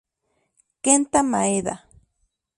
[0.83, 1.75] Kenta Maeda